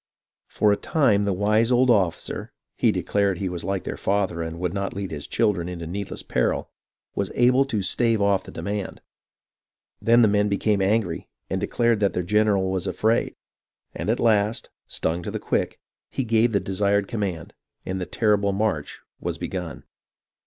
[0.47, 4.57] For a time the wise old officer (he declared he was like their father, and
[4.59, 6.71] would not lead his children into needless peril)
[7.13, 9.01] was able to stave off the demand.
[10.01, 13.35] Then the men became angry and declared that their general was afraid;
[13.93, 15.79] and at last, stung to the quick,
[16.09, 17.53] he gave the desired com mand,
[17.85, 19.83] and the terrible march was begun.